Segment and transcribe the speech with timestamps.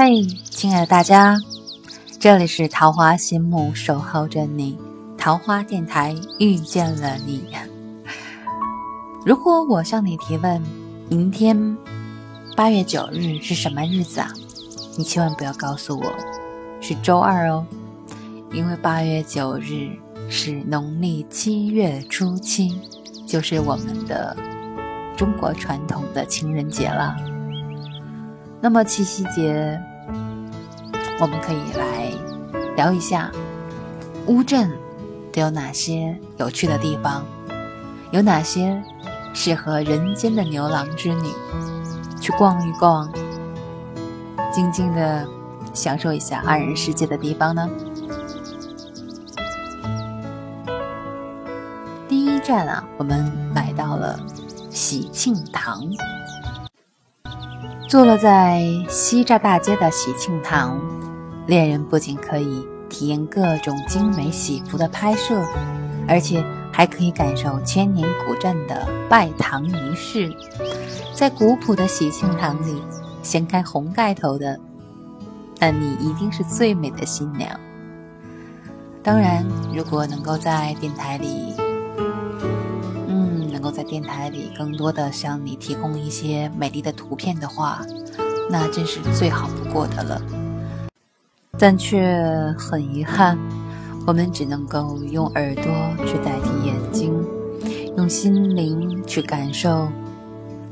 [0.00, 1.36] 嘿，亲爱的大家，
[2.20, 4.78] 这里是桃花心木守候着你，
[5.18, 7.42] 桃花电台遇见了你。
[9.26, 10.62] 如果我向你提问，
[11.08, 11.76] 明天
[12.54, 14.32] 八月九日是什么日子啊？
[14.96, 16.14] 你千万不要告诉我
[16.80, 17.66] 是周二哦，
[18.52, 19.90] 因为八月九日
[20.30, 22.80] 是农历七月初七，
[23.26, 24.36] 就是我们的
[25.16, 27.16] 中国传统的情人节了。
[28.60, 29.80] 那么七夕节，
[31.20, 32.10] 我们可以来
[32.74, 33.30] 聊一下
[34.26, 34.70] 乌镇
[35.32, 37.24] 都有哪些有趣的地方，
[38.10, 38.82] 有哪些
[39.32, 41.28] 适合人间的牛郎织女
[42.20, 43.08] 去逛一逛，
[44.52, 45.26] 静静的
[45.72, 47.68] 享受一下二人世界的地方呢？
[52.08, 54.18] 第一站啊，我们来到了
[54.68, 55.80] 喜庆堂。
[57.88, 60.78] 坐落在西栅大街的喜庆堂，
[61.46, 65.42] 恋人不仅可以体验各种精美喜服的拍摄，
[66.06, 70.30] 而且还可以感受千年古镇的拜堂仪式。
[71.14, 72.82] 在古朴的喜庆堂里，
[73.22, 74.60] 掀开红盖头的，
[75.58, 77.58] 那你一定是最美的新娘。
[79.02, 79.42] 当然，
[79.74, 81.67] 如果能够在电台里。
[83.68, 87.84] 能够在电台里更多的向你提供一些美丽的图片的话，
[88.50, 90.22] 那真是最好不过的了。
[91.58, 92.16] 但却
[92.58, 93.38] 很遗憾，
[94.06, 95.64] 我们只能够用耳朵
[96.06, 97.12] 去代替眼睛，
[97.98, 99.86] 用心灵去感受，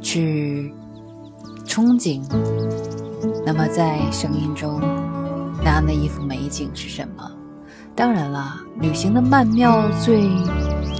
[0.00, 0.72] 去
[1.66, 2.22] 憧憬。
[3.44, 4.80] 那么在声音中，
[5.62, 7.30] 那样的一幅美景是什么？
[7.94, 10.22] 当然了，旅行的曼妙最。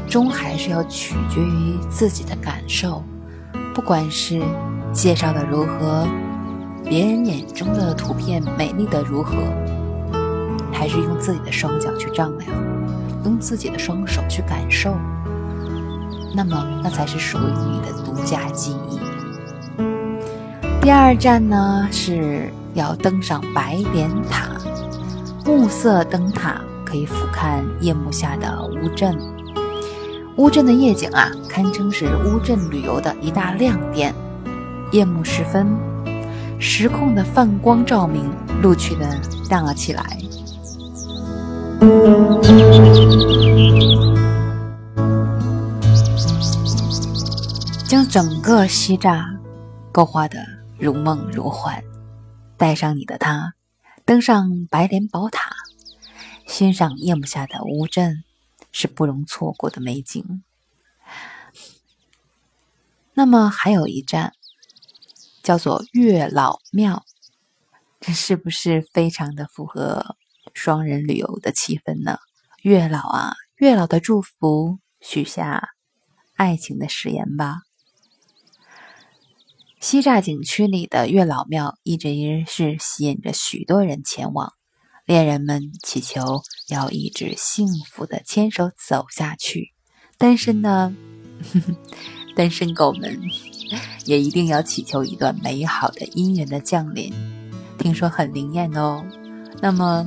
[0.09, 3.03] 终还是要取决于自己的感受，
[3.75, 4.43] 不管是
[4.93, 6.07] 介绍的如何，
[6.85, 9.37] 别人眼中的图片美丽的如何，
[10.73, 12.51] 还是用自己的双脚去丈量，
[13.25, 14.95] 用自己的双手去感受，
[16.35, 18.99] 那么那才是属于你的独家记忆。
[20.81, 24.49] 第二站呢是要登上白莲塔，
[25.45, 29.15] 暮色灯塔可以俯瞰夜幕下的乌镇。
[30.39, 34.15] 乌镇的夜景啊，堪称是乌镇旅游的一大亮点。
[34.93, 35.67] 夜幕时分，
[36.61, 38.31] 石控的泛光照明，
[38.63, 40.17] 陆续的亮了起来，
[47.89, 49.25] 将整个西栅
[49.91, 50.39] 勾画的
[50.79, 51.83] 如梦如幻。
[52.57, 53.55] 带上你的他，
[54.05, 55.51] 登上白莲宝塔，
[56.47, 58.23] 欣赏夜幕下的乌镇。
[58.73, 60.43] 是不容错过的美景。
[63.15, 64.33] 那么还有一站
[65.43, 67.05] 叫做月老庙，
[68.01, 70.17] 这是不是非常的符合
[70.55, 72.19] 双人旅游的气氛呢？
[72.63, 75.71] 月老啊，月老的祝福，许下
[76.35, 77.63] 爱情的誓言吧。
[79.81, 82.09] 西栅景区里的月老庙一直
[82.49, 84.58] 是吸引着许多人前往。
[85.09, 89.73] 恋人们祈求要一直幸福的牵手走下去，
[90.19, 90.93] 单身的
[92.37, 93.19] 单身狗们
[94.05, 97.11] 也一定要祈求一段美好的姻缘的降临，
[97.79, 99.03] 听说很灵验哦。
[99.63, 100.07] 那么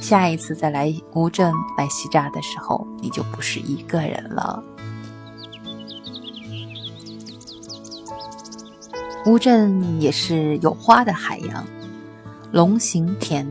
[0.00, 4.62] 下一次再来乌镇来西栅的时候，你就不是一个人了。
[9.24, 11.66] 乌镇也是有花的海洋，
[12.52, 13.44] 龙形田。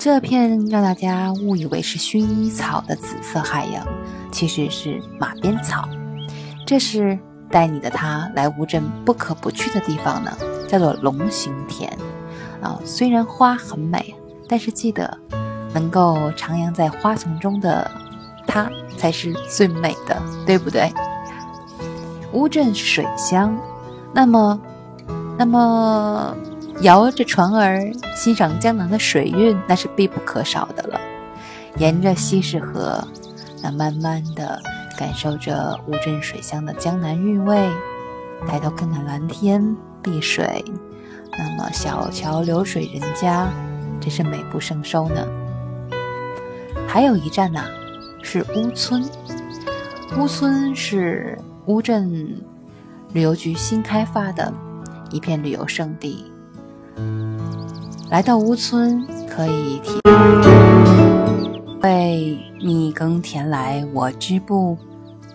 [0.00, 3.86] 这片让大家误以为是薰衣草的紫色海洋，
[4.32, 5.86] 其实是马鞭草。
[6.66, 7.18] 这是
[7.50, 10.32] 带你的他来乌镇不可不去的地方呢，
[10.66, 11.92] 叫做龙形田。
[12.62, 14.14] 啊，虽然花很美，
[14.48, 15.18] 但是记得
[15.74, 17.90] 能够徜徉在花丛中的
[18.46, 20.90] 它才是最美的，对不对？
[22.32, 23.54] 乌镇水乡，
[24.14, 24.58] 那么，
[25.36, 26.34] 那么。
[26.82, 30.98] 摇着船儿欣赏江南的水韵，那是必不可少的了。
[31.76, 33.06] 沿着西市河，
[33.62, 34.58] 那慢慢的
[34.96, 37.68] 感受着乌镇水乡的江南韵味。
[38.48, 40.64] 抬头看看蓝天碧水，
[41.32, 43.46] 那么小桥流水人家，
[44.00, 45.26] 真是美不胜收呢。
[46.88, 47.64] 还有一站呐，
[48.22, 49.04] 是乌村。
[50.18, 52.42] 乌村是乌镇
[53.12, 54.50] 旅游局新开发的
[55.10, 56.29] 一片旅游胜地。
[58.10, 60.00] 来到乌村，可以体
[61.80, 64.76] 会你耕田来我织布，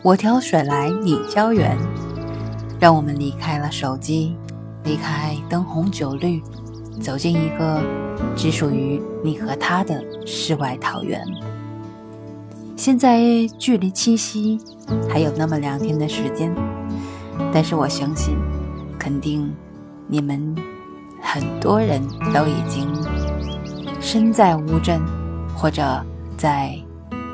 [0.03, 1.77] 我挑水来你浇园。
[2.79, 4.35] 让我们离开了手机，
[4.83, 6.43] 离开灯红酒绿，
[7.01, 7.81] 走进一个
[8.35, 11.21] 只属于你和他的世外桃源。
[12.75, 14.59] 现在距离七夕
[15.09, 16.53] 还有那么两天的时间，
[17.53, 18.35] 但是我相信，
[18.99, 19.49] 肯定
[20.07, 20.53] 你们
[21.25, 22.01] 很多人
[22.33, 22.87] 都已经
[23.99, 25.01] 身在乌镇，
[25.55, 25.83] 或者
[26.37, 26.73] 在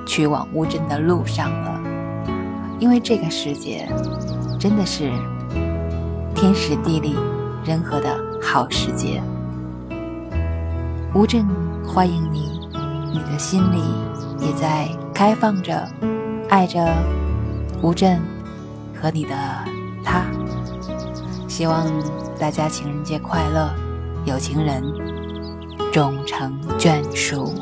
[0.07, 1.79] 去往乌镇的路上了。
[2.79, 3.87] 因为这个世界
[4.57, 5.11] 真的是
[6.33, 7.15] 天时地利
[7.63, 9.21] 人和的好时节。
[11.13, 11.45] 乌镇
[11.85, 12.59] 欢迎你，
[13.11, 13.83] 你的心里
[14.39, 15.87] 也在开放着，
[16.49, 16.87] 爱着
[17.83, 18.19] 乌镇
[18.99, 19.35] 和你的
[20.03, 20.23] 他。
[21.47, 21.85] 希望
[22.39, 23.69] 大家情人节快乐，
[24.23, 24.83] 有情人
[25.91, 27.53] 终成眷属。